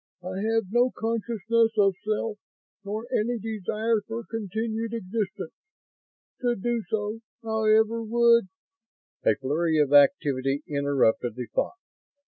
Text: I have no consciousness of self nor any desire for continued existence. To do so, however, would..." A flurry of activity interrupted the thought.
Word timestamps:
I 0.23 0.41
have 0.53 0.71
no 0.71 0.89
consciousness 0.97 1.73
of 1.77 1.93
self 2.03 2.39
nor 2.83 3.05
any 3.13 3.37
desire 3.37 4.01
for 4.07 4.23
continued 4.23 4.95
existence. 4.95 5.53
To 6.41 6.55
do 6.55 6.81
so, 6.89 7.19
however, 7.43 8.01
would..." 8.01 8.47
A 9.27 9.35
flurry 9.35 9.77
of 9.77 9.93
activity 9.93 10.63
interrupted 10.67 11.35
the 11.35 11.45
thought. 11.53 11.75